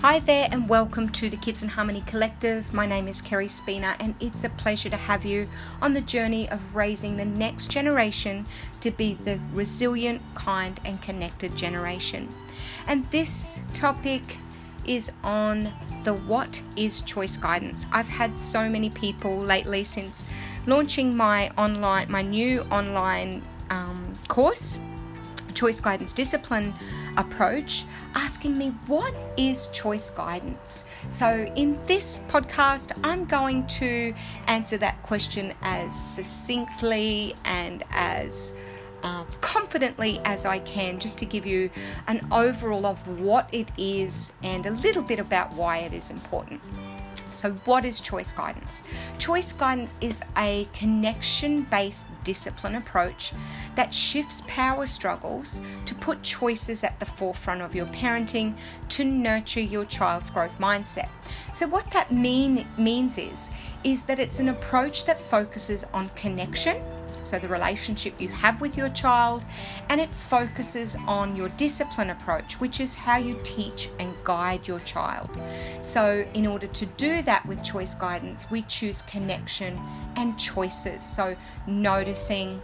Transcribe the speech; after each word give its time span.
Hi 0.00 0.20
there, 0.20 0.46
and 0.52 0.68
welcome 0.68 1.08
to 1.08 1.28
the 1.28 1.36
Kids 1.36 1.64
in 1.64 1.68
Harmony 1.68 2.04
Collective. 2.06 2.72
My 2.72 2.86
name 2.86 3.08
is 3.08 3.20
Kerry 3.20 3.48
Spina, 3.48 3.96
and 3.98 4.14
it's 4.20 4.44
a 4.44 4.48
pleasure 4.50 4.88
to 4.88 4.96
have 4.96 5.24
you 5.24 5.48
on 5.82 5.92
the 5.92 6.00
journey 6.00 6.48
of 6.50 6.76
raising 6.76 7.16
the 7.16 7.24
next 7.24 7.72
generation 7.72 8.46
to 8.80 8.92
be 8.92 9.14
the 9.14 9.40
resilient, 9.52 10.22
kind, 10.36 10.78
and 10.84 11.02
connected 11.02 11.56
generation. 11.56 12.32
And 12.86 13.10
this 13.10 13.58
topic 13.74 14.22
is 14.86 15.10
on 15.24 15.72
the 16.04 16.14
what 16.14 16.62
is 16.76 17.02
choice 17.02 17.36
guidance. 17.36 17.88
I've 17.90 18.08
had 18.08 18.38
so 18.38 18.68
many 18.68 18.90
people 18.90 19.36
lately 19.36 19.82
since 19.82 20.28
launching 20.66 21.16
my 21.16 21.50
online, 21.58 22.08
my 22.08 22.22
new 22.22 22.60
online 22.70 23.42
um, 23.68 24.14
course 24.28 24.78
choice 25.54 25.80
guidance 25.80 26.12
discipline 26.12 26.74
approach, 27.16 27.84
asking 28.14 28.56
me 28.56 28.68
what 28.86 29.14
is 29.36 29.68
choice 29.68 30.10
guidance. 30.10 30.84
So, 31.08 31.50
in 31.56 31.78
this 31.86 32.20
podcast, 32.28 32.92
I'm 33.04 33.24
going 33.24 33.66
to 33.66 34.14
answer 34.46 34.78
that 34.78 35.02
question 35.02 35.54
as 35.62 35.94
succinctly 35.94 37.34
and 37.44 37.84
as 37.90 38.56
uh, 39.02 39.24
confidently 39.40 40.20
as 40.24 40.44
I 40.44 40.58
can, 40.60 40.98
just 40.98 41.18
to 41.18 41.24
give 41.24 41.46
you 41.46 41.70
an 42.06 42.26
overall 42.32 42.86
of 42.86 43.06
what 43.20 43.48
it 43.52 43.68
is 43.78 44.36
and 44.42 44.66
a 44.66 44.70
little 44.70 45.02
bit 45.02 45.18
about 45.18 45.52
why 45.52 45.78
it 45.78 45.92
is 45.92 46.10
important. 46.10 46.60
So, 47.32 47.52
what 47.66 47.84
is 47.84 48.00
choice 48.00 48.32
guidance? 48.32 48.82
Choice 49.18 49.52
guidance 49.52 49.94
is 50.00 50.22
a 50.36 50.66
connection 50.72 51.62
based 51.70 52.08
discipline 52.24 52.74
approach 52.74 53.32
that 53.76 53.94
shifts 53.94 54.42
power 54.48 54.86
struggles 54.86 55.62
to 55.84 55.94
put 55.94 56.22
choices 56.22 56.82
at 56.82 56.98
the 56.98 57.06
forefront 57.06 57.62
of 57.62 57.74
your 57.74 57.86
parenting 57.86 58.56
to 58.88 59.04
nurture 59.04 59.60
your 59.60 59.84
child's 59.84 60.30
growth 60.30 60.58
mindset. 60.58 61.08
So, 61.52 61.68
what 61.68 61.90
that 61.92 62.10
mean, 62.10 62.66
means 62.76 63.18
is, 63.18 63.52
is 63.84 64.04
that 64.06 64.18
it's 64.18 64.40
an 64.40 64.48
approach 64.48 65.04
that 65.04 65.20
focuses 65.20 65.84
on 65.92 66.08
connection 66.16 66.82
so 67.22 67.38
the 67.38 67.48
relationship 67.48 68.20
you 68.20 68.28
have 68.28 68.60
with 68.60 68.76
your 68.76 68.88
child, 68.90 69.44
and 69.88 70.00
it 70.00 70.12
focuses 70.12 70.96
on 71.06 71.36
your 71.36 71.48
discipline 71.50 72.10
approach, 72.10 72.60
which 72.60 72.80
is 72.80 72.94
how 72.94 73.16
you 73.16 73.38
teach 73.42 73.90
and 73.98 74.14
guide 74.24 74.66
your 74.66 74.80
child. 74.80 75.30
So, 75.82 76.24
in 76.34 76.46
order 76.46 76.66
to 76.66 76.86
do 76.86 77.22
that 77.22 77.44
with 77.46 77.62
choice 77.62 77.94
guidance, 77.94 78.50
we 78.50 78.62
choose 78.62 79.02
connection 79.02 79.80
and 80.16 80.38
choices. 80.38 81.04
So, 81.04 81.36
noticing, 81.66 82.60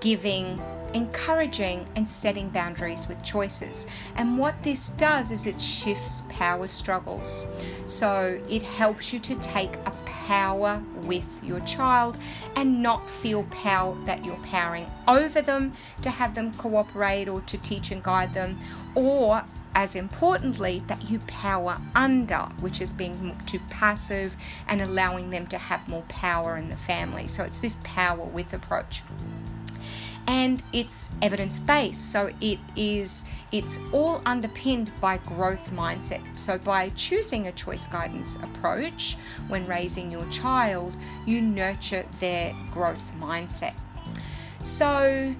giving, 0.00 0.60
encouraging 0.94 1.86
and 1.96 2.08
setting 2.08 2.48
boundaries 2.48 3.08
with 3.08 3.22
choices. 3.22 3.86
And 4.16 4.38
what 4.38 4.62
this 4.62 4.90
does 4.90 5.30
is 5.30 5.46
it 5.46 5.60
shifts 5.60 6.24
power 6.28 6.68
struggles. 6.68 7.46
So 7.86 8.40
it 8.48 8.62
helps 8.62 9.12
you 9.12 9.18
to 9.20 9.34
take 9.36 9.76
a 9.86 9.92
power 10.04 10.82
with 11.02 11.40
your 11.42 11.60
child 11.60 12.16
and 12.56 12.82
not 12.82 13.08
feel 13.10 13.44
power 13.44 13.96
that 14.06 14.24
you're 14.24 14.36
powering 14.36 14.86
over 15.08 15.42
them 15.42 15.72
to 16.02 16.10
have 16.10 16.34
them 16.34 16.52
cooperate 16.54 17.28
or 17.28 17.40
to 17.42 17.58
teach 17.58 17.90
and 17.90 18.02
guide 18.02 18.34
them 18.34 18.58
or 18.94 19.44
as 19.74 19.94
importantly, 19.94 20.82
that 20.88 21.10
you 21.10 21.20
power 21.20 21.80
under, 21.94 22.48
which 22.60 22.80
is 22.80 22.92
being 22.92 23.38
too 23.46 23.60
passive 23.70 24.36
and 24.66 24.82
allowing 24.82 25.30
them 25.30 25.46
to 25.46 25.58
have 25.58 25.86
more 25.88 26.02
power 26.08 26.56
in 26.56 26.68
the 26.68 26.76
family. 26.76 27.28
So 27.28 27.44
it's 27.44 27.60
this 27.60 27.78
power 27.84 28.24
with 28.24 28.52
approach 28.52 29.02
and 30.26 30.62
it's 30.72 31.12
evidence 31.22 31.58
based 31.58 32.12
so 32.12 32.30
it 32.40 32.58
is 32.76 33.24
it's 33.52 33.78
all 33.92 34.22
underpinned 34.26 34.90
by 35.00 35.16
growth 35.18 35.72
mindset 35.72 36.20
so 36.38 36.58
by 36.58 36.88
choosing 36.90 37.46
a 37.46 37.52
choice 37.52 37.86
guidance 37.86 38.36
approach 38.36 39.16
when 39.48 39.66
raising 39.66 40.10
your 40.10 40.26
child 40.26 40.96
you 41.26 41.40
nurture 41.40 42.04
their 42.20 42.54
growth 42.72 43.12
mindset 43.20 43.74
so 44.62 45.34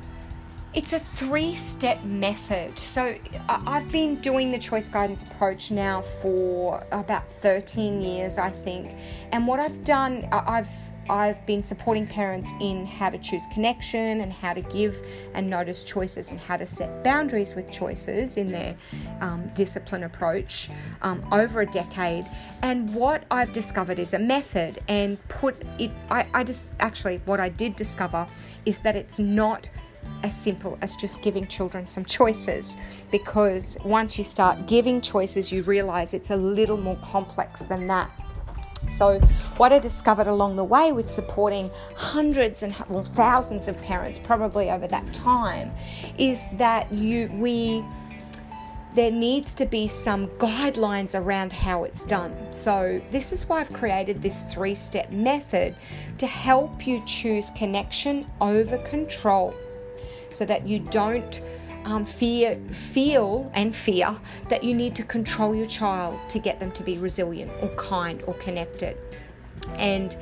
it's 0.72 0.92
a 0.92 1.00
three 1.00 1.54
step 1.56 2.02
method. 2.04 2.78
So, 2.78 3.16
I've 3.48 3.90
been 3.90 4.16
doing 4.16 4.52
the 4.52 4.58
choice 4.58 4.88
guidance 4.88 5.22
approach 5.22 5.70
now 5.72 6.02
for 6.02 6.86
about 6.92 7.30
13 7.30 8.00
years, 8.02 8.38
I 8.38 8.50
think. 8.50 8.94
And 9.32 9.48
what 9.48 9.58
I've 9.58 9.82
done, 9.82 10.28
I've 10.30 10.70
I've 11.08 11.44
been 11.46 11.62
supporting 11.62 12.06
parents 12.06 12.52
in 12.60 12.86
how 12.86 13.10
to 13.10 13.18
choose 13.18 13.46
connection 13.52 14.20
and 14.20 14.32
how 14.32 14.52
to 14.52 14.60
give 14.62 15.06
and 15.34 15.48
notice 15.48 15.82
choices 15.82 16.30
and 16.30 16.38
how 16.38 16.56
to 16.56 16.66
set 16.66 17.02
boundaries 17.02 17.54
with 17.54 17.70
choices 17.70 18.36
in 18.36 18.52
their 18.52 18.76
um, 19.20 19.50
discipline 19.54 20.04
approach 20.04 20.68
um, 21.02 21.26
over 21.32 21.62
a 21.62 21.66
decade. 21.66 22.26
And 22.62 22.92
what 22.94 23.24
I've 23.30 23.52
discovered 23.52 23.98
is 23.98 24.14
a 24.14 24.18
method 24.18 24.80
and 24.88 25.18
put 25.28 25.62
it, 25.78 25.90
I, 26.10 26.26
I 26.34 26.44
just 26.44 26.70
actually, 26.80 27.20
what 27.24 27.40
I 27.40 27.48
did 27.48 27.76
discover 27.76 28.28
is 28.66 28.80
that 28.80 28.94
it's 28.96 29.18
not 29.18 29.68
as 30.22 30.38
simple 30.38 30.78
as 30.82 30.96
just 30.96 31.22
giving 31.22 31.46
children 31.46 31.86
some 31.86 32.04
choices 32.04 32.76
because 33.10 33.76
once 33.84 34.18
you 34.18 34.24
start 34.24 34.66
giving 34.66 35.00
choices, 35.00 35.50
you 35.50 35.62
realize 35.62 36.14
it's 36.14 36.30
a 36.30 36.36
little 36.36 36.76
more 36.76 36.96
complex 36.96 37.62
than 37.62 37.86
that. 37.86 38.10
So, 38.90 39.18
what 39.56 39.72
I 39.72 39.78
discovered 39.78 40.26
along 40.26 40.56
the 40.56 40.64
way 40.64 40.92
with 40.92 41.10
supporting 41.10 41.70
hundreds 41.96 42.62
and 42.62 42.74
well, 42.88 43.04
thousands 43.04 43.68
of 43.68 43.80
parents, 43.82 44.18
probably 44.18 44.70
over 44.70 44.86
that 44.86 45.12
time, 45.12 45.70
is 46.18 46.46
that 46.54 46.92
you 46.92 47.30
we 47.34 47.84
there 48.94 49.10
needs 49.10 49.54
to 49.54 49.66
be 49.66 49.86
some 49.86 50.26
guidelines 50.38 51.18
around 51.18 51.52
how 51.52 51.84
it's 51.84 52.04
done. 52.04 52.36
So, 52.52 53.00
this 53.12 53.32
is 53.32 53.48
why 53.48 53.60
I've 53.60 53.72
created 53.72 54.20
this 54.20 54.42
three 54.44 54.74
step 54.74 55.10
method 55.10 55.76
to 56.18 56.26
help 56.26 56.86
you 56.86 57.02
choose 57.06 57.50
connection 57.50 58.26
over 58.40 58.78
control 58.78 59.54
so 60.32 60.44
that 60.44 60.66
you 60.66 60.80
don't 60.80 61.40
um, 61.84 62.04
fear, 62.04 62.56
feel 62.70 63.50
and 63.54 63.74
fear 63.74 64.16
that 64.48 64.62
you 64.64 64.74
need 64.74 64.94
to 64.96 65.02
control 65.02 65.54
your 65.54 65.66
child 65.66 66.18
to 66.30 66.38
get 66.38 66.60
them 66.60 66.70
to 66.72 66.82
be 66.82 66.98
resilient 66.98 67.50
or 67.62 67.68
kind 67.76 68.22
or 68.26 68.34
connected. 68.34 68.96
And 69.74 70.16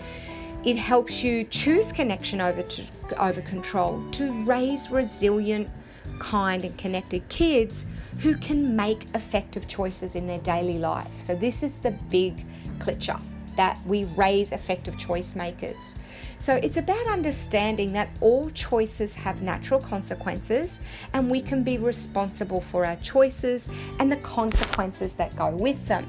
it 0.65 0.77
helps 0.77 1.23
you 1.23 1.45
choose 1.45 1.93
connection 1.93 2.41
over 2.41 2.63
to, 2.63 2.83
over 3.19 3.41
control 3.43 4.05
to 4.13 4.33
raise 4.45 4.91
resilient, 4.91 5.71
kind, 6.19 6.65
and 6.65 6.77
connected 6.77 7.29
kids 7.29 7.87
who 8.21 8.35
can 8.37 8.75
make 8.75 9.07
effective 9.15 9.69
choices 9.69 10.17
in 10.17 10.27
their 10.27 10.41
daily 10.41 10.79
life. 10.79 11.21
So 11.21 11.35
this 11.35 11.63
is 11.63 11.77
the 11.77 11.93
big 12.11 12.45
clitcher 12.79 13.21
that 13.59 13.77
we 13.85 14.05
raise 14.05 14.53
effective 14.53 14.97
choice 14.97 15.35
makers. 15.35 15.99
So 16.39 16.55
it's 16.55 16.77
about 16.77 17.09
understanding 17.09 17.93
that 17.95 18.09
all 18.21 18.51
choices 18.51 19.17
have 19.17 19.43
natural 19.43 19.81
consequences 19.81 20.81
and 21.13 21.29
we 21.29 21.43
can 21.43 21.65
be 21.65 21.77
responsible 21.77 22.61
for 22.61 22.87
our 22.87 22.95
choices 22.97 23.69
and 23.99 24.13
the 24.13 24.17
consequences 24.19 25.15
that 25.15 25.35
go 25.35 25.51
with 25.51 25.85
them. 25.89 26.07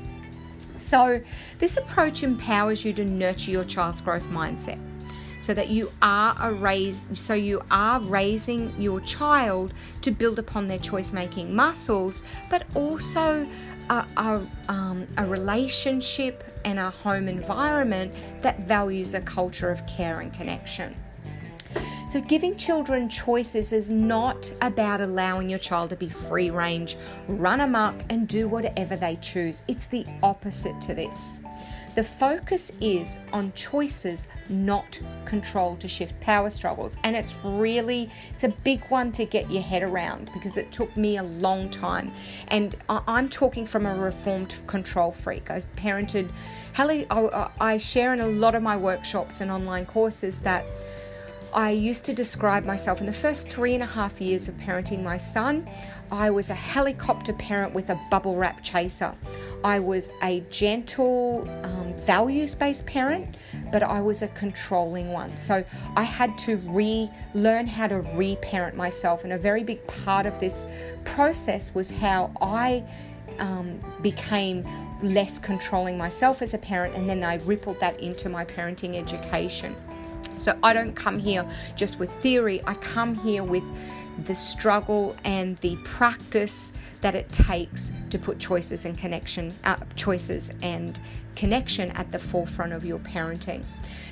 So, 0.77 1.21
this 1.57 1.75
approach 1.75 2.23
empowers 2.23 2.85
you 2.85 2.93
to 2.93 3.03
nurture 3.03 3.51
your 3.51 3.65
child's 3.65 3.99
growth 3.99 4.27
mindset 4.27 4.79
so 5.41 5.53
that 5.53 5.69
you 5.69 5.91
are 6.01 6.35
a 6.39 6.53
raise 6.53 7.01
so 7.13 7.33
you 7.33 7.61
are 7.71 7.99
raising 8.01 8.73
your 8.81 9.01
child 9.01 9.73
to 10.01 10.11
build 10.11 10.39
upon 10.39 10.67
their 10.67 10.79
choice 10.79 11.11
making 11.11 11.53
muscles 11.53 12.23
but 12.49 12.63
also 12.75 13.47
um, 13.89 15.07
a 15.17 15.25
relationship 15.25 16.43
and 16.65 16.79
a 16.79 16.89
home 16.89 17.27
environment 17.27 18.13
that 18.41 18.59
values 18.61 19.13
a 19.13 19.21
culture 19.21 19.69
of 19.69 19.85
care 19.87 20.19
and 20.21 20.33
connection. 20.33 20.95
So, 22.09 22.19
giving 22.21 22.55
children 22.57 23.07
choices 23.07 23.71
is 23.71 23.91
not 23.91 24.51
about 24.61 24.99
allowing 24.99 25.47
your 25.47 25.59
child 25.59 25.91
to 25.91 25.95
be 25.95 26.09
free 26.09 26.49
range, 26.49 26.97
run 27.27 27.61
amok, 27.61 27.93
and 28.09 28.27
do 28.27 28.47
whatever 28.47 28.95
they 28.95 29.17
choose. 29.17 29.61
It's 29.67 29.85
the 29.85 30.07
opposite 30.23 30.81
to 30.81 30.95
this. 30.95 31.43
The 31.99 32.05
focus 32.05 32.71
is 32.79 33.19
on 33.33 33.51
choices, 33.57 34.29
not 34.47 34.97
control 35.25 35.75
to 35.75 35.87
shift 35.89 36.17
power 36.21 36.49
struggles. 36.49 36.95
And 37.03 37.13
it's 37.13 37.35
really, 37.43 38.09
it's 38.29 38.45
a 38.45 38.55
big 38.63 38.85
one 38.85 39.11
to 39.11 39.25
get 39.25 39.51
your 39.51 39.61
head 39.61 39.83
around 39.83 40.31
because 40.33 40.55
it 40.55 40.71
took 40.71 40.95
me 40.95 41.17
a 41.17 41.23
long 41.23 41.69
time. 41.69 42.13
And 42.47 42.73
I'm 42.87 43.27
talking 43.27 43.65
from 43.65 43.85
a 43.85 43.93
reformed 43.93 44.63
control 44.65 45.11
freak. 45.11 45.51
I 45.51 45.59
parented, 45.75 46.31
Hallie, 46.73 47.05
I 47.09 47.75
share 47.75 48.13
in 48.13 48.21
a 48.21 48.27
lot 48.27 48.55
of 48.55 48.63
my 48.63 48.77
workshops 48.77 49.41
and 49.41 49.51
online 49.51 49.85
courses 49.85 50.39
that 50.39 50.63
I 51.53 51.71
used 51.71 52.05
to 52.05 52.13
describe 52.13 52.63
myself 52.63 53.01
in 53.01 53.07
the 53.07 53.13
first 53.13 53.49
three 53.49 53.73
and 53.73 53.83
a 53.83 53.87
half 53.87 54.21
years 54.21 54.47
of 54.47 54.55
parenting 54.55 55.03
my 55.03 55.17
son. 55.17 55.67
I 56.11 56.29
was 56.29 56.49
a 56.49 56.55
helicopter 56.55 57.33
parent 57.33 57.73
with 57.73 57.89
a 57.89 57.99
bubble 58.09 58.35
wrap 58.35 58.63
chaser. 58.63 59.15
I 59.63 59.79
was 59.79 60.11
a 60.23 60.41
gentle, 60.49 61.47
um, 61.63 61.93
values 62.05 62.55
based 62.55 62.85
parent, 62.85 63.35
but 63.71 63.83
I 63.83 64.01
was 64.01 64.21
a 64.21 64.27
controlling 64.29 65.11
one. 65.11 65.37
So 65.37 65.63
I 65.95 66.03
had 66.03 66.37
to 66.39 66.57
relearn 66.65 67.67
how 67.67 67.87
to 67.87 67.97
reparent 68.15 68.75
myself. 68.75 69.23
And 69.23 69.33
a 69.33 69.37
very 69.37 69.63
big 69.63 69.85
part 69.87 70.25
of 70.25 70.39
this 70.39 70.67
process 71.03 71.75
was 71.75 71.89
how 71.89 72.31
I 72.41 72.83
um, 73.39 73.79
became 74.01 74.65
less 75.01 75.39
controlling 75.39 75.97
myself 75.97 76.41
as 76.41 76.53
a 76.53 76.57
parent, 76.57 76.95
and 76.95 77.07
then 77.07 77.23
I 77.23 77.35
rippled 77.35 77.79
that 77.79 77.99
into 77.99 78.29
my 78.29 78.45
parenting 78.45 78.95
education. 78.95 79.75
So 80.37 80.57
I 80.63 80.73
don't 80.73 80.93
come 80.93 81.19
here 81.19 81.45
just 81.75 81.99
with 81.99 82.11
theory, 82.21 82.61
I 82.65 82.73
come 82.75 83.15
here 83.15 83.43
with 83.43 83.63
the 84.25 84.35
struggle 84.35 85.15
and 85.23 85.57
the 85.57 85.75
practice 85.77 86.73
that 87.01 87.15
it 87.15 87.31
takes 87.31 87.93
to 88.09 88.19
put 88.19 88.39
choices 88.39 88.85
and 88.85 88.97
connection 88.97 89.53
uh, 89.63 89.77
choices 89.95 90.53
and 90.61 90.99
connection 91.35 91.91
at 91.91 92.11
the 92.11 92.19
forefront 92.19 92.73
of 92.73 92.83
your 92.83 92.99
parenting. 92.99 93.63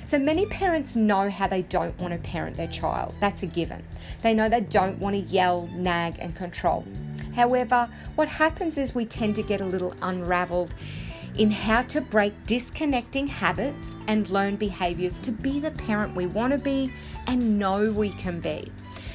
So 0.06 0.18
many 0.18 0.46
parents 0.46 0.96
know 0.96 1.28
how 1.28 1.48
they 1.48 1.62
don't 1.62 1.98
want 1.98 2.14
to 2.14 2.18
parent 2.18 2.56
their 2.56 2.68
child. 2.68 3.14
That's 3.20 3.42
a 3.42 3.46
given. 3.46 3.84
They 4.22 4.32
know 4.32 4.48
they 4.48 4.62
don't 4.62 4.98
want 4.98 5.14
to 5.14 5.20
yell, 5.20 5.68
nag 5.74 6.16
and 6.18 6.34
control. 6.34 6.86
However, 7.34 7.90
what 8.14 8.28
happens 8.28 8.78
is 8.78 8.94
we 8.94 9.04
tend 9.04 9.34
to 9.36 9.42
get 9.42 9.60
a 9.60 9.66
little 9.66 9.94
unraveled 10.00 10.72
in 11.36 11.50
how 11.50 11.82
to 11.82 12.00
break 12.00 12.32
disconnecting 12.46 13.28
habits 13.28 13.96
and 14.06 14.28
learn 14.28 14.56
behaviors 14.56 15.18
to 15.20 15.30
be 15.30 15.60
the 15.60 15.70
parent 15.70 16.16
we 16.16 16.26
want 16.26 16.52
to 16.52 16.58
be 16.58 16.92
and 17.26 17.58
know 17.58 17.92
we 17.92 18.10
can 18.10 18.40
be. 18.40 18.72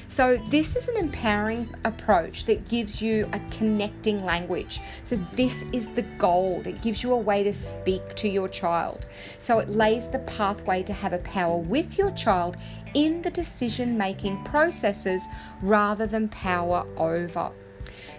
So, 0.07 0.37
this 0.49 0.75
is 0.75 0.87
an 0.89 0.97
empowering 0.97 1.69
approach 1.85 2.45
that 2.45 2.67
gives 2.67 3.01
you 3.01 3.29
a 3.33 3.39
connecting 3.51 4.23
language. 4.25 4.81
So, 5.03 5.15
this 5.33 5.63
is 5.71 5.89
the 5.89 6.03
gold. 6.17 6.67
It 6.67 6.81
gives 6.81 7.03
you 7.03 7.13
a 7.13 7.17
way 7.17 7.43
to 7.43 7.53
speak 7.53 8.15
to 8.15 8.27
your 8.27 8.47
child. 8.47 9.05
So, 9.39 9.59
it 9.59 9.69
lays 9.69 10.09
the 10.09 10.19
pathway 10.19 10.83
to 10.83 10.93
have 10.93 11.13
a 11.13 11.19
power 11.19 11.57
with 11.57 11.97
your 11.97 12.11
child 12.11 12.57
in 12.93 13.21
the 13.21 13.31
decision 13.31 13.97
making 13.97 14.43
processes 14.43 15.27
rather 15.61 16.05
than 16.05 16.29
power 16.29 16.85
over. 16.97 17.51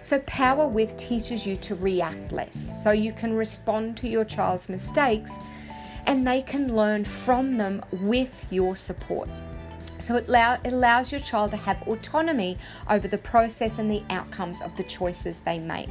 So, 0.03 0.19
power 0.19 0.67
with 0.67 0.97
teaches 0.97 1.45
you 1.45 1.55
to 1.57 1.75
react 1.75 2.31
less. 2.31 2.83
So, 2.83 2.91
you 2.91 3.13
can 3.13 3.33
respond 3.33 3.97
to 3.97 4.07
your 4.07 4.25
child's 4.25 4.69
mistakes 4.69 5.39
and 6.07 6.25
they 6.25 6.41
can 6.41 6.75
learn 6.75 7.03
from 7.03 7.57
them 7.57 7.83
with 7.91 8.45
your 8.51 8.75
support. 8.75 9.29
So 9.99 10.15
it, 10.15 10.27
allow, 10.27 10.53
it 10.53 10.73
allows 10.73 11.11
your 11.11 11.21
child 11.21 11.51
to 11.51 11.57
have 11.57 11.87
autonomy 11.87 12.57
over 12.89 13.07
the 13.07 13.17
process 13.17 13.79
and 13.79 13.89
the 13.89 14.03
outcomes 14.09 14.61
of 14.61 14.75
the 14.75 14.83
choices 14.83 15.39
they 15.39 15.59
make. 15.59 15.89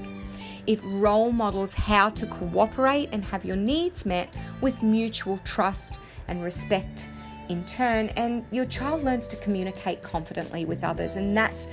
It 0.67 0.81
role 0.85 1.31
models 1.31 1.75
how 1.75 2.11
to 2.11 2.27
cooperate 2.27 3.11
and 3.13 3.25
have 3.25 3.45
your 3.45 3.57
needs 3.57 4.07
met 4.07 4.33
with 4.61 4.83
mutual 4.83 5.39
trust 5.45 6.01
and 6.29 6.43
respect 6.43 7.09
in 7.49 7.65
turn. 7.67 8.09
And 8.11 8.45
your 8.51 8.65
child 8.65 9.05
learns 9.05 9.29
to 9.29 9.37
communicate 9.37 10.03
confidently 10.03 10.65
with 10.65 10.83
others. 10.83 11.17
And 11.17 11.37
that's 11.37 11.69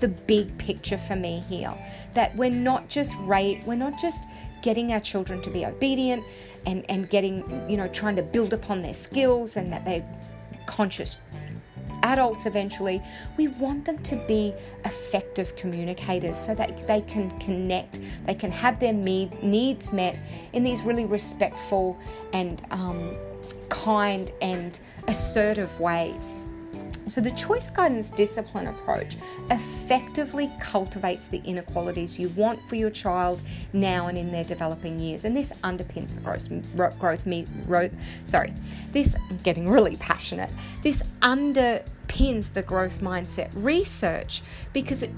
the 0.00 0.08
big 0.08 0.56
picture 0.58 0.98
for 0.98 1.16
me 1.16 1.44
here. 1.48 1.72
That 2.14 2.34
we're 2.36 2.50
not 2.50 2.88
just 2.88 3.16
rate, 3.20 3.62
we're 3.64 3.74
not 3.76 3.98
just 3.98 4.24
getting 4.62 4.92
our 4.92 5.00
children 5.00 5.40
to 5.42 5.50
be 5.50 5.64
obedient 5.66 6.24
and, 6.66 6.84
and 6.88 7.08
getting, 7.08 7.68
you 7.70 7.76
know, 7.76 7.88
trying 7.88 8.16
to 8.16 8.22
build 8.22 8.52
upon 8.52 8.82
their 8.82 8.94
skills 8.94 9.56
and 9.56 9.72
that 9.72 9.84
they're 9.84 10.04
conscious 10.66 11.18
adults 12.04 12.46
eventually, 12.46 13.02
we 13.36 13.48
want 13.48 13.84
them 13.84 13.98
to 13.98 14.16
be 14.28 14.54
effective 14.84 15.56
communicators 15.56 16.38
so 16.38 16.54
that 16.54 16.86
they 16.86 17.00
can 17.02 17.30
connect, 17.40 17.98
they 18.26 18.34
can 18.34 18.52
have 18.52 18.78
their 18.78 18.92
needs 18.92 19.92
met 19.92 20.16
in 20.52 20.62
these 20.62 20.82
really 20.82 21.06
respectful 21.06 21.98
and 22.32 22.62
um, 22.70 23.16
kind 23.68 24.30
and 24.40 24.78
assertive 25.08 25.80
ways. 25.80 26.38
So, 27.06 27.20
the 27.20 27.30
choice 27.32 27.70
guidance 27.70 28.08
discipline 28.08 28.68
approach 28.68 29.16
effectively 29.50 30.50
cultivates 30.58 31.26
the 31.26 31.42
inequalities 31.44 32.18
you 32.18 32.30
want 32.30 32.62
for 32.68 32.76
your 32.76 32.90
child 32.90 33.40
now 33.74 34.06
and 34.06 34.16
in 34.16 34.32
their 34.32 34.44
developing 34.44 34.98
years, 34.98 35.24
and 35.24 35.36
this 35.36 35.52
underpins 35.62 36.14
the 36.14 36.20
growth, 36.20 36.98
growth 36.98 37.26
me, 37.26 37.46
sorry, 38.24 38.52
this 38.92 39.14
I'm 39.30 39.38
getting 39.38 39.68
really 39.68 39.96
passionate. 39.96 40.50
This 40.82 41.02
underpins 41.20 42.52
the 42.52 42.62
growth 42.62 43.00
mindset 43.00 43.50
research 43.54 44.42
because 44.72 45.02
it, 45.02 45.10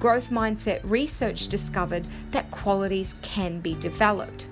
growth 0.00 0.30
mindset 0.30 0.80
research 0.84 1.48
discovered 1.48 2.06
that 2.30 2.50
qualities 2.50 3.16
can 3.22 3.60
be 3.60 3.74
developed 3.74 4.46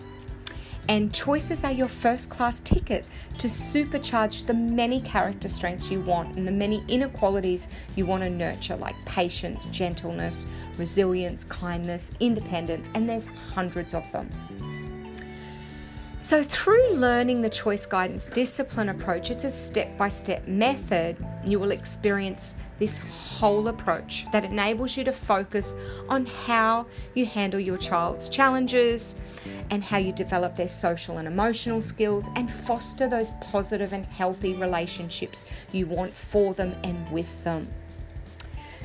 and 0.93 1.11
choices 1.15 1.65
are 1.65 1.73
your 1.73 1.89
first 1.89 2.29
class 2.29 2.61
ticket 2.61 3.07
to 3.39 3.49
supercharge 3.49 4.45
the 4.45 4.53
many 4.53 5.01
character 5.01 5.49
strengths 5.49 5.91
you 5.91 6.03
want 6.03 6.37
and 6.37 6.47
the 6.47 6.53
many 6.53 6.85
inequalities 6.87 7.69
you 7.97 8.05
want 8.05 8.23
to 8.23 8.29
nurture, 8.29 8.77
like 8.77 8.95
patience, 9.07 9.65
gentleness, 9.67 10.47
resilience, 10.77 11.45
kindness, 11.45 12.11
independence, 12.21 12.91
and 12.95 13.09
there's 13.09 13.29
hundreds 13.55 13.95
of 13.95 14.05
them. 14.13 14.29
So, 16.21 16.43
through 16.43 16.93
learning 16.93 17.41
the 17.41 17.49
choice 17.49 17.87
guidance 17.87 18.27
discipline 18.27 18.91
approach, 18.91 19.31
it's 19.31 19.45
a 19.45 19.51
step 19.51 19.97
by 19.97 20.11
step 20.11 20.47
method, 20.47 21.17
you 21.43 21.59
will 21.59 21.71
experience 21.71 22.55
this 22.83 22.99
whole 22.99 23.69
approach 23.69 24.27
that 24.33 24.45
enables 24.45 24.97
you 24.97 25.05
to 25.05 25.13
focus 25.13 25.77
on 26.09 26.27
how 26.27 26.85
you 27.15 27.25
handle 27.25 27.61
your 27.61 27.79
child's 27.79 28.29
challenges 28.29 29.21
and 29.71 29.85
how 29.85 29.99
you 29.99 30.13
develop 30.13 30.57
their 30.57 30.67
social 30.67 31.19
and 31.19 31.29
emotional 31.29 31.81
skills 31.81 32.27
and 32.35 32.51
foster 32.51 33.09
those 33.09 33.31
positive 33.41 33.93
and 33.93 34.05
healthy 34.05 34.55
relationships 34.55 35.47
you 35.71 35.87
want 35.87 36.13
for 36.13 36.55
them 36.55 36.75
and 36.83 37.09
with 37.13 37.45
them. 37.45 37.69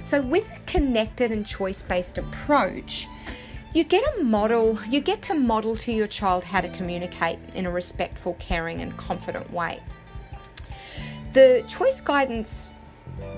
So, 0.05 0.21
with 0.21 0.45
a 0.55 0.59
connected 0.67 1.31
and 1.31 1.43
choice 1.43 1.81
based 1.81 2.19
approach, 2.19 3.07
you 3.73 3.83
get 3.83 4.03
a 4.19 4.23
model, 4.23 4.77
you 4.91 4.99
get 4.99 5.23
to 5.23 5.33
model 5.33 5.75
to 5.77 5.91
your 5.91 6.05
child 6.05 6.43
how 6.43 6.61
to 6.61 6.69
communicate 6.69 7.39
in 7.55 7.65
a 7.65 7.71
respectful, 7.71 8.35
caring, 8.35 8.79
and 8.81 8.95
confident 8.95 9.51
way. 9.51 9.81
The 11.33 11.63
choice 11.67 11.99
guidance 11.99 12.75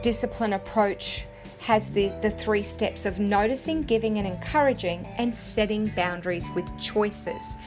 discipline 0.01 0.53
approach 0.53 1.25
has 1.59 1.91
the, 1.91 2.11
the 2.21 2.31
three 2.31 2.63
steps 2.63 3.05
of 3.05 3.19
noticing, 3.19 3.81
giving, 3.83 4.17
and 4.17 4.27
encouraging, 4.27 5.05
and 5.17 5.33
setting 5.33 5.87
boundaries 5.87 6.49
with 6.55 6.65
choices. 6.79 7.57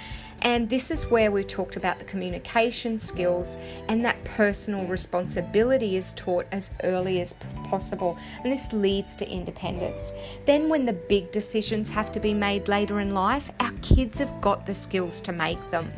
And 0.43 0.69
this 0.69 0.91
is 0.91 1.06
where 1.06 1.31
we 1.31 1.44
talked 1.44 1.76
about 1.76 2.00
the 2.00 2.05
communication 2.05 2.99
skills 2.99 3.56
and 3.88 4.05
that 4.05 4.23
personal 4.25 4.87
responsibility 4.87 5.97
is 5.97 6.12
taught 6.14 6.47
as 6.50 6.75
early 6.82 7.20
as 7.20 7.37
possible. 7.69 8.19
And 8.43 8.53
this 8.53 8.73
leads 8.73 9.15
to 9.17 9.31
independence. 9.31 10.12
Then, 10.44 10.69
when 10.69 10.85
the 10.85 10.94
big 10.94 11.31
decisions 11.31 11.89
have 11.91 12.10
to 12.13 12.19
be 12.19 12.34
made 12.34 12.67
later 12.67 12.98
in 12.98 13.15
life, 13.15 13.53
our 13.60 13.72
kids 13.82 14.19
have 14.19 14.41
got 14.41 14.67
the 14.67 14.75
skills 14.75 15.20
to 15.22 15.32
make 15.32 15.70
them. 15.70 15.93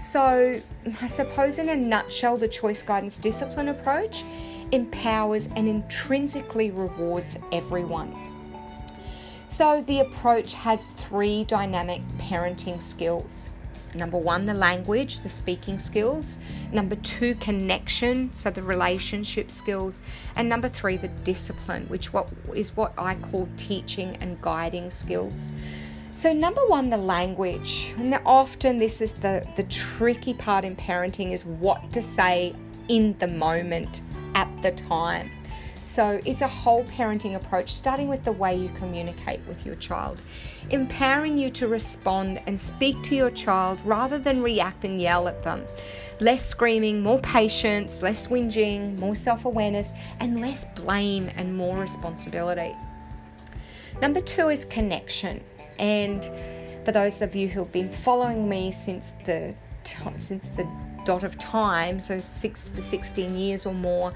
So, 0.00 0.58
I 1.02 1.06
suppose 1.06 1.58
in 1.58 1.68
a 1.68 1.76
nutshell, 1.76 2.38
the 2.38 2.48
choice 2.48 2.82
guidance 2.82 3.18
discipline 3.18 3.68
approach 3.68 4.24
empowers, 4.72 5.48
and 5.56 5.68
intrinsically 5.68 6.70
rewards 6.70 7.38
everyone. 7.52 8.14
So, 9.48 9.82
the 9.86 10.00
approach 10.00 10.54
has 10.54 10.88
three 10.90 11.44
dynamic 11.44 12.02
parenting 12.18 12.82
skills. 12.82 13.50
Number 13.94 14.18
one, 14.18 14.44
the 14.44 14.54
language, 14.54 15.20
the 15.20 15.28
speaking 15.28 15.78
skills. 15.78 16.38
Number 16.72 16.96
two, 16.96 17.34
connection, 17.36 18.32
so 18.32 18.50
the 18.50 18.62
relationship 18.62 19.50
skills. 19.50 20.00
And 20.34 20.48
number 20.48 20.68
three, 20.68 20.96
the 20.96 21.08
discipline, 21.08 21.86
which 21.88 22.12
what 22.12 22.28
is 22.54 22.76
what 22.76 22.92
I 22.98 23.14
call 23.14 23.48
teaching 23.56 24.16
and 24.20 24.40
guiding 24.42 24.90
skills. 24.90 25.52
So, 26.12 26.32
number 26.32 26.62
one, 26.66 26.90
the 26.90 26.96
language. 26.96 27.92
And 27.98 28.18
often 28.24 28.78
this 28.78 29.00
is 29.00 29.14
the, 29.14 29.46
the 29.56 29.64
tricky 29.64 30.34
part 30.34 30.64
in 30.64 30.76
parenting 30.76 31.32
is 31.32 31.44
what 31.44 31.92
to 31.92 32.02
say 32.02 32.54
in 32.88 33.16
the 33.18 33.26
moment 33.26 34.02
at 34.36 34.62
the 34.62 34.70
time. 34.72 35.30
So 35.84 36.20
it's 36.24 36.42
a 36.42 36.48
whole 36.48 36.84
parenting 36.84 37.36
approach, 37.36 37.72
starting 37.72 38.08
with 38.08 38.24
the 38.24 38.32
way 38.32 38.54
you 38.54 38.68
communicate 38.76 39.40
with 39.46 39.64
your 39.64 39.76
child, 39.76 40.20
empowering 40.70 41.38
you 41.38 41.48
to 41.50 41.68
respond 41.68 42.40
and 42.46 42.60
speak 42.60 43.02
to 43.04 43.14
your 43.14 43.30
child 43.30 43.78
rather 43.84 44.18
than 44.18 44.42
react 44.42 44.84
and 44.84 45.00
yell 45.00 45.26
at 45.28 45.42
them. 45.42 45.64
Less 46.18 46.44
screaming, 46.44 47.02
more 47.02 47.20
patience, 47.20 48.02
less 48.02 48.26
whinging, 48.26 48.98
more 48.98 49.14
self 49.14 49.44
awareness, 49.44 49.92
and 50.20 50.40
less 50.40 50.64
blame 50.74 51.30
and 51.36 51.56
more 51.56 51.78
responsibility. 51.78 52.74
Number 54.02 54.20
two 54.20 54.48
is 54.48 54.64
connection. 54.64 55.42
And 55.78 56.28
for 56.84 56.92
those 56.92 57.22
of 57.22 57.36
you 57.36 57.48
who 57.48 57.60
have 57.60 57.72
been 57.72 57.90
following 57.90 58.48
me 58.48 58.72
since 58.72 59.12
the 59.24 59.54
since 60.16 60.50
the 60.50 60.66
dot 61.06 61.24
of 61.24 61.38
time, 61.38 62.00
so 62.00 62.20
six 62.30 62.68
for 62.68 62.82
16 62.82 63.36
years 63.36 63.64
or 63.64 63.72
more, 63.72 64.12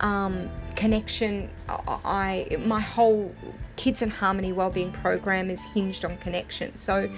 um, 0.00 0.50
connection. 0.76 1.48
I 1.68 2.58
my 2.60 2.80
whole 2.80 3.34
Kids 3.76 4.02
in 4.02 4.10
Harmony 4.10 4.52
Wellbeing 4.52 4.92
program 4.92 5.48
is 5.48 5.64
hinged 5.64 6.04
on 6.04 6.18
connection. 6.18 6.76
So 6.76 7.08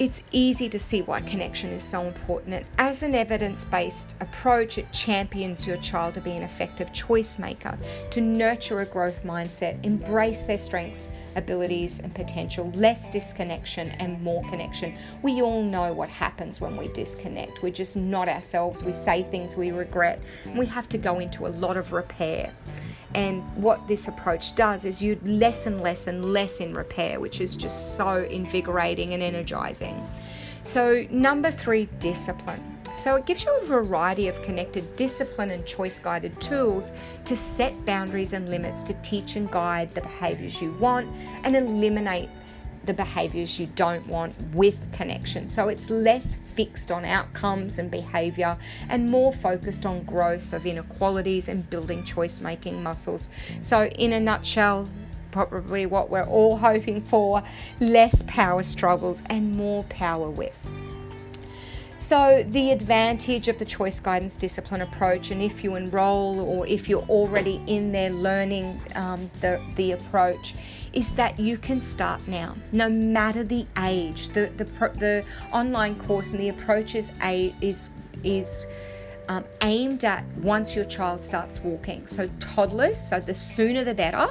it's 0.00 0.22
easy 0.32 0.66
to 0.66 0.78
see 0.78 1.02
why 1.02 1.20
connection 1.20 1.70
is 1.72 1.82
so 1.82 2.06
important. 2.06 2.54
And 2.54 2.64
as 2.78 3.02
an 3.02 3.14
evidence 3.14 3.66
based 3.66 4.14
approach, 4.20 4.78
it 4.78 4.90
champions 4.92 5.66
your 5.66 5.76
child 5.76 6.14
to 6.14 6.22
be 6.22 6.30
an 6.30 6.42
effective 6.42 6.90
choice 6.94 7.38
maker, 7.38 7.76
to 8.10 8.22
nurture 8.22 8.80
a 8.80 8.86
growth 8.86 9.22
mindset, 9.24 9.84
embrace 9.84 10.44
their 10.44 10.56
strengths, 10.56 11.12
abilities 11.36 12.00
and 12.00 12.14
potential, 12.14 12.70
less 12.74 13.10
disconnection 13.10 13.90
and 13.90 14.22
more 14.22 14.42
connection. 14.48 14.94
We 15.20 15.42
all 15.42 15.62
know 15.62 15.92
what 15.92 16.08
happens 16.08 16.62
when 16.62 16.78
we 16.78 16.88
disconnect. 16.88 17.62
We're 17.62 17.70
just 17.70 17.94
not 17.94 18.26
ourselves. 18.26 18.82
We 18.82 18.94
say 18.94 19.24
things 19.24 19.54
we 19.54 19.70
regret. 19.70 20.18
And 20.46 20.58
we 20.58 20.64
have 20.64 20.88
to 20.88 20.98
go 20.98 21.18
into 21.18 21.46
a 21.46 21.48
lot 21.48 21.76
of 21.76 21.92
repair. 21.92 22.54
And 23.14 23.42
what 23.56 23.86
this 23.88 24.08
approach 24.08 24.54
does 24.54 24.84
is 24.84 25.02
you 25.02 25.18
less 25.24 25.66
and 25.66 25.80
less 25.80 26.06
and 26.06 26.24
less 26.24 26.60
in 26.60 26.72
repair, 26.74 27.18
which 27.18 27.40
is 27.40 27.56
just 27.56 27.96
so 27.96 28.24
invigorating 28.24 29.14
and 29.14 29.22
energizing. 29.22 30.06
So, 30.62 31.06
number 31.10 31.50
three, 31.50 31.88
discipline. 31.98 32.62
So, 32.94 33.16
it 33.16 33.26
gives 33.26 33.44
you 33.44 33.58
a 33.62 33.66
variety 33.66 34.28
of 34.28 34.40
connected 34.42 34.94
discipline 34.94 35.50
and 35.50 35.64
choice 35.66 35.98
guided 35.98 36.38
tools 36.40 36.92
to 37.24 37.36
set 37.36 37.84
boundaries 37.84 38.32
and 38.32 38.48
limits 38.48 38.82
to 38.84 38.94
teach 39.02 39.36
and 39.36 39.50
guide 39.50 39.94
the 39.94 40.02
behaviors 40.02 40.60
you 40.60 40.72
want 40.74 41.08
and 41.44 41.56
eliminate 41.56 42.28
the 42.90 42.94
behaviors 42.94 43.60
you 43.60 43.68
don't 43.76 44.04
want 44.08 44.34
with 44.52 44.76
connection. 44.92 45.46
So 45.46 45.68
it's 45.68 45.90
less 45.90 46.38
fixed 46.56 46.90
on 46.90 47.04
outcomes 47.04 47.78
and 47.78 47.88
behavior 47.88 48.58
and 48.88 49.08
more 49.08 49.32
focused 49.32 49.86
on 49.86 50.02
growth 50.02 50.52
of 50.52 50.66
inequalities 50.66 51.48
and 51.48 51.70
building 51.70 52.02
choice 52.02 52.40
making 52.40 52.82
muscles. 52.82 53.28
So, 53.60 53.86
in 53.86 54.12
a 54.12 54.18
nutshell, 54.18 54.88
probably 55.30 55.86
what 55.86 56.10
we're 56.10 56.24
all 56.24 56.56
hoping 56.68 57.00
for 57.00 57.44
less 57.78 58.24
power 58.26 58.64
struggles 58.64 59.22
and 59.26 59.54
more 59.54 59.84
power 59.84 60.28
with. 60.28 60.56
So, 62.00 62.46
the 62.48 62.70
advantage 62.70 63.48
of 63.48 63.58
the 63.58 63.64
choice 63.66 64.00
guidance 64.00 64.34
discipline 64.34 64.80
approach, 64.80 65.32
and 65.32 65.42
if 65.42 65.62
you 65.62 65.76
enroll 65.76 66.40
or 66.40 66.66
if 66.66 66.88
you're 66.88 67.04
already 67.10 67.60
in 67.66 67.92
there 67.92 68.08
learning 68.08 68.80
um, 68.94 69.30
the, 69.42 69.60
the 69.76 69.92
approach, 69.92 70.54
is 70.94 71.12
that 71.12 71.38
you 71.38 71.58
can 71.58 71.78
start 71.82 72.26
now, 72.26 72.56
no 72.72 72.88
matter 72.88 73.44
the 73.44 73.66
age. 73.76 74.28
The, 74.28 74.50
the, 74.56 74.64
the 74.98 75.24
online 75.52 75.94
course 75.94 76.30
and 76.30 76.40
the 76.40 76.48
approach 76.48 76.94
is, 76.94 77.12
a, 77.22 77.54
is, 77.60 77.90
is 78.24 78.66
um, 79.28 79.44
aimed 79.60 80.02
at 80.04 80.24
once 80.38 80.74
your 80.74 80.86
child 80.86 81.22
starts 81.22 81.60
walking. 81.60 82.06
So, 82.06 82.30
toddlers, 82.40 82.98
so 82.98 83.20
the 83.20 83.34
sooner 83.34 83.84
the 83.84 83.94
better, 83.94 84.26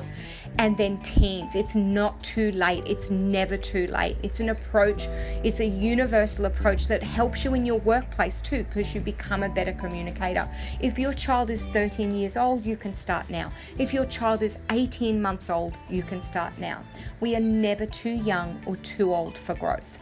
and 0.60 0.76
then 0.76 0.98
teens. 1.02 1.56
It's 1.56 1.74
not 1.74 2.22
too 2.22 2.52
late, 2.52 2.84
it's 2.86 3.10
never 3.10 3.56
too 3.56 3.88
late. 3.88 4.18
It's 4.24 4.42
an 4.42 4.50
approach, 4.50 5.08
it's 5.42 5.62
a 5.62 5.66
universal 5.66 6.46
approach 6.46 6.88
that 6.90 7.02
helps 7.02 7.46
you 7.46 7.54
in 7.54 7.66
your 7.66 7.80
workplace 7.80 8.42
too, 8.42 8.66
because 8.66 8.94
you 8.94 9.00
become 9.00 9.44
a 9.44 9.50
better 9.50 9.72
communicator. 9.72 10.50
If 10.82 11.00
your 11.00 11.14
child 11.14 11.50
is 11.50 11.66
13 11.68 12.14
years 12.14 12.36
old, 12.36 12.66
you 12.66 12.76
can 12.76 12.94
start 12.94 13.30
now. 13.30 13.54
If 13.78 13.94
your 13.94 14.06
child 14.06 14.44
is 14.44 14.60
18 14.70 15.22
months 15.22 15.50
old, 15.50 15.76
you 15.90 16.04
can 16.04 16.22
start 16.22 16.52
now. 16.58 16.84
We 17.22 17.38
are 17.38 17.42
never 17.42 17.86
too 17.86 18.10
young 18.10 18.62
or 18.66 18.76
too 18.76 19.14
old 19.14 19.38
for 19.38 19.56
growth. 19.56 19.98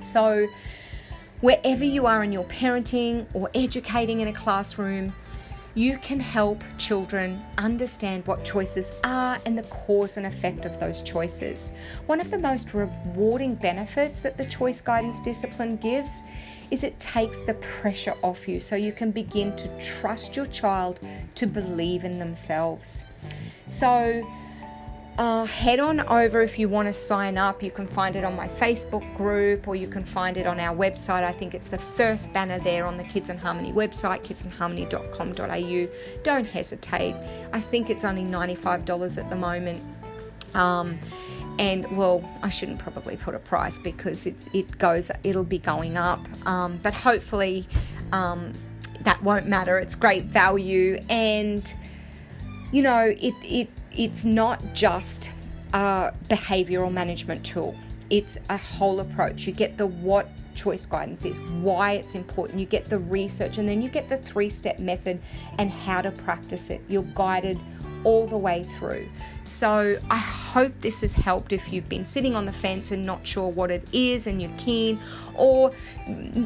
So, 0.00 0.48
Wherever 1.40 1.84
you 1.84 2.06
are 2.06 2.24
in 2.24 2.32
your 2.32 2.42
parenting 2.46 3.24
or 3.32 3.48
educating 3.54 4.20
in 4.20 4.26
a 4.26 4.32
classroom, 4.32 5.12
you 5.78 5.96
can 5.98 6.18
help 6.18 6.60
children 6.76 7.40
understand 7.56 8.26
what 8.26 8.44
choices 8.44 8.94
are 9.04 9.38
and 9.46 9.56
the 9.56 9.62
cause 9.62 10.16
and 10.16 10.26
effect 10.26 10.64
of 10.64 10.80
those 10.80 11.02
choices. 11.02 11.72
One 12.06 12.20
of 12.20 12.32
the 12.32 12.38
most 12.38 12.74
rewarding 12.74 13.54
benefits 13.54 14.20
that 14.22 14.36
the 14.36 14.44
choice 14.46 14.80
guidance 14.80 15.20
discipline 15.20 15.76
gives 15.76 16.24
is 16.72 16.82
it 16.82 16.98
takes 16.98 17.42
the 17.42 17.54
pressure 17.54 18.16
off 18.22 18.48
you 18.48 18.58
so 18.58 18.74
you 18.74 18.90
can 18.90 19.12
begin 19.12 19.54
to 19.54 19.68
trust 19.78 20.34
your 20.34 20.46
child 20.46 20.98
to 21.36 21.46
believe 21.46 22.02
in 22.02 22.18
themselves. 22.18 23.04
So, 23.68 24.28
uh, 25.18 25.44
head 25.44 25.80
on 25.80 26.00
over 26.08 26.42
if 26.42 26.60
you 26.60 26.68
want 26.68 26.86
to 26.86 26.92
sign 26.92 27.36
up. 27.36 27.60
You 27.60 27.72
can 27.72 27.88
find 27.88 28.14
it 28.14 28.22
on 28.22 28.36
my 28.36 28.46
Facebook 28.46 29.16
group 29.16 29.66
or 29.66 29.74
you 29.74 29.88
can 29.88 30.04
find 30.04 30.36
it 30.36 30.46
on 30.46 30.60
our 30.60 30.74
website. 30.74 31.24
I 31.24 31.32
think 31.32 31.54
it's 31.54 31.68
the 31.68 31.78
first 31.78 32.32
banner 32.32 32.60
there 32.60 32.86
on 32.86 32.96
the 32.96 33.02
Kids 33.02 33.28
in 33.28 33.36
Harmony 33.36 33.72
website, 33.72 34.22
kidsinharmony.com.au. 34.22 36.22
Don't 36.22 36.44
hesitate. 36.44 37.16
I 37.52 37.60
think 37.60 37.90
it's 37.90 38.04
only 38.04 38.22
$95 38.22 39.18
at 39.18 39.28
the 39.28 39.36
moment. 39.36 39.82
Um, 40.54 41.00
and 41.58 41.84
well, 41.96 42.26
I 42.44 42.48
shouldn't 42.48 42.78
probably 42.78 43.16
put 43.16 43.34
a 43.34 43.40
price 43.40 43.76
because 43.76 44.24
it, 44.24 44.36
it 44.52 44.78
goes, 44.78 45.10
it'll 45.24 45.42
be 45.42 45.58
going 45.58 45.96
up. 45.96 46.20
Um, 46.46 46.78
but 46.80 46.94
hopefully, 46.94 47.66
um, 48.12 48.52
that 49.00 49.20
won't 49.24 49.48
matter. 49.48 49.78
It's 49.78 49.96
great 49.96 50.26
value 50.26 51.02
and 51.08 51.74
you 52.70 52.82
know, 52.82 53.14
it, 53.18 53.34
it 53.42 53.68
it's 53.96 54.24
not 54.24 54.62
just 54.74 55.30
a 55.72 56.12
behavioral 56.28 56.92
management 56.92 57.44
tool, 57.44 57.76
it's 58.10 58.38
a 58.48 58.56
whole 58.56 59.00
approach. 59.00 59.46
You 59.46 59.52
get 59.52 59.76
the 59.76 59.86
what 59.86 60.28
choice 60.54 60.86
guidance 60.86 61.24
is, 61.24 61.40
why 61.40 61.92
it's 61.92 62.14
important, 62.14 62.58
you 62.58 62.66
get 62.66 62.86
the 62.86 62.98
research, 62.98 63.58
and 63.58 63.68
then 63.68 63.80
you 63.80 63.88
get 63.88 64.08
the 64.08 64.18
three 64.18 64.48
step 64.48 64.78
method 64.78 65.20
and 65.58 65.70
how 65.70 66.00
to 66.02 66.10
practice 66.10 66.70
it. 66.70 66.82
You're 66.88 67.02
guided 67.14 67.58
all 68.04 68.26
the 68.26 68.36
way 68.36 68.64
through. 68.64 69.08
So 69.42 69.98
I 70.10 70.18
hope 70.18 70.72
this 70.80 71.00
has 71.00 71.14
helped 71.14 71.52
if 71.52 71.72
you've 71.72 71.88
been 71.88 72.04
sitting 72.04 72.34
on 72.34 72.46
the 72.46 72.52
fence 72.52 72.90
and 72.90 73.04
not 73.04 73.26
sure 73.26 73.48
what 73.48 73.70
it 73.70 73.86
is 73.92 74.26
and 74.26 74.40
you're 74.40 74.56
keen 74.56 75.00
or 75.34 75.72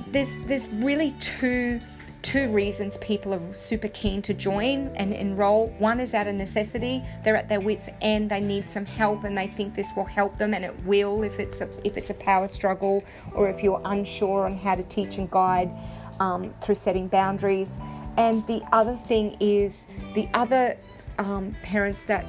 there's 0.09 0.39
there's 0.47 0.69
really 0.69 1.15
two 1.21 1.81
two 2.23 2.49
reasons 2.49 2.97
people 2.99 3.35
are 3.35 3.55
super 3.55 3.88
keen 3.88 4.23
to 4.23 4.33
join 4.33 4.88
and 4.97 5.12
enroll. 5.12 5.69
One 5.79 6.00
is 6.00 6.14
out 6.14 6.26
of 6.26 6.35
necessity; 6.35 7.02
they're 7.25 7.37
at 7.37 7.49
their 7.49 7.61
wits' 7.61 7.88
end. 8.00 8.31
They 8.31 8.41
need 8.41 8.71
some 8.71 8.87
help, 8.87 9.25
and 9.25 9.37
they 9.37 9.49
think 9.49 9.75
this 9.75 9.93
will 9.97 10.05
help 10.05 10.37
them, 10.38 10.55
and 10.55 10.64
it 10.64 10.85
will 10.85 11.23
if 11.23 11.38
it's 11.38 11.61
a 11.61 11.69
if 11.85 11.97
it's 11.97 12.11
a 12.11 12.14
power 12.14 12.49
struggle 12.49 13.05
or 13.35 13.50
if 13.50 13.62
you're 13.62 13.83
unsure 13.85 14.47
on 14.47 14.57
how 14.57 14.75
to 14.75 14.83
teach 14.85 15.19
and 15.19 15.31
guide 15.31 15.71
um, 16.21 16.55
through 16.61 16.76
setting 16.76 17.09
boundaries. 17.09 17.81
And 18.17 18.47
the 18.47 18.62
other 18.73 18.95
thing 18.95 19.37
is 19.41 19.87
the 20.14 20.29
other 20.35 20.76
um, 21.19 21.57
parents 21.62 22.05
that 22.05 22.25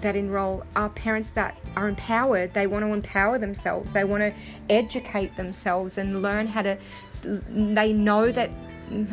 that 0.00 0.14
enroll 0.14 0.64
are 0.76 0.90
parents 0.90 1.30
that 1.32 1.56
are 1.76 1.88
empowered. 1.88 2.54
They 2.54 2.66
want 2.66 2.84
to 2.84 2.92
empower 2.92 3.38
themselves. 3.38 3.92
They 3.92 4.04
want 4.04 4.22
to 4.22 4.32
educate 4.70 5.36
themselves 5.36 5.98
and 5.98 6.22
learn 6.22 6.46
how 6.46 6.62
to. 6.62 6.78
They 7.50 7.92
know 7.92 8.30
that 8.30 8.50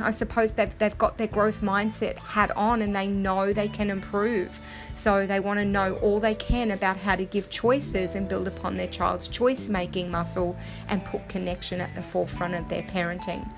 I 0.02 0.10
suppose 0.10 0.52
they've, 0.54 0.78
they've 0.78 0.98
got 0.98 1.18
their 1.18 1.28
growth 1.28 1.62
mindset 1.62 2.18
hat 2.18 2.56
on 2.56 2.82
and 2.82 2.96
they 2.96 3.08
know 3.08 3.54
they 3.54 3.68
can 3.68 3.90
improve. 3.90 4.60
So 4.96 5.28
they 5.28 5.40
want 5.40 5.60
to 5.60 5.66
know 5.66 5.96
all 5.96 6.20
they 6.20 6.36
can 6.36 6.72
about 6.72 6.98
how 6.98 7.16
to 7.16 7.26
give 7.26 7.50
choices 7.50 8.16
and 8.16 8.30
build 8.30 8.48
upon 8.48 8.78
their 8.78 8.88
child's 8.88 9.28
choice 9.28 9.68
making 9.68 10.10
muscle 10.10 10.58
and 10.88 11.04
put 11.04 11.28
connection 11.28 11.82
at 11.82 11.94
the 11.96 12.02
forefront 12.02 12.56
of 12.56 12.70
their 12.70 12.84
parenting. 12.84 13.52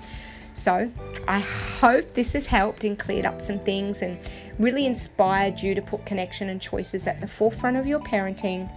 So, 0.54 0.90
I 1.28 1.38
hope 1.38 2.14
this 2.14 2.32
has 2.32 2.46
helped 2.46 2.82
and 2.82 2.98
cleared 2.98 3.24
up 3.24 3.40
some 3.40 3.60
things 3.60 4.02
and 4.02 4.18
really 4.58 4.86
inspired 4.86 5.60
you 5.60 5.72
to 5.76 5.80
put 5.80 6.04
connection 6.04 6.48
and 6.48 6.60
choices 6.60 7.06
at 7.06 7.20
the 7.20 7.28
forefront 7.28 7.76
of 7.76 7.86
your 7.86 8.00
parenting. 8.00 8.68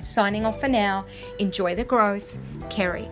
Signing 0.00 0.44
off 0.44 0.58
for 0.58 0.66
now. 0.66 1.04
Enjoy 1.38 1.76
the 1.76 1.84
growth. 1.84 2.36
Kerry. 2.70 3.08